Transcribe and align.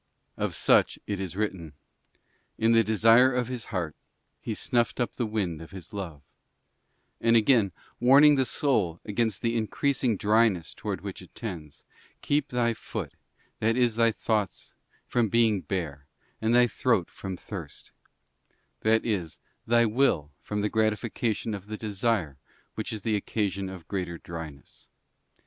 Of 0.35 0.55
such 0.55 0.97
it 1.05 1.19
is 1.19 1.35
written, 1.35 1.73
'In 2.57 2.71
the 2.71 2.83
desire 2.83 3.31
of 3.31 3.49
his 3.49 3.65
heart, 3.65 3.95
he 4.39 4.55
snuffed 4.55 4.99
up 4.99 5.13
the 5.13 5.27
wind 5.27 5.61
of 5.61 5.69
his 5.69 5.93
love,'}+ 5.93 6.23
and 7.21 7.35
again 7.35 7.71
warning 7.99 8.33
the 8.33 8.47
soul 8.47 8.99
against 9.05 9.43
the 9.43 9.55
in 9.55 9.67
creasing 9.67 10.17
dryness 10.17 10.73
towards 10.73 11.03
which 11.03 11.21
it 11.21 11.35
tends:' 11.35 11.85
Keep 12.23 12.47
thy 12.49 12.73
foot,' 12.73 13.13
that 13.59 13.77
is 13.77 13.95
thy 13.95 14.11
thoughts, 14.11 14.73
'from 15.05 15.29
being 15.29 15.61
bare, 15.61 16.07
and 16.41 16.55
thy 16.55 16.65
throat 16.65 17.11
from 17.11 17.37
thirst,' 17.37 17.91
{—that 18.79 19.05
is, 19.05 19.37
thy 19.67 19.85
will 19.85 20.31
from 20.41 20.61
the 20.61 20.69
gratification 20.69 21.53
of 21.53 21.67
the 21.67 21.77
desire 21.77 22.39
which 22.73 22.91
is 22.91 23.03
the 23.03 23.15
occasion 23.15 23.69
of 23.69 23.87
greater 23.87 24.17
dryness. 24.17 24.89